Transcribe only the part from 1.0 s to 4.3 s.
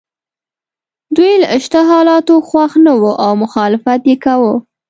دوی له شته حالاتو خوښ نه وو او مخالفت یې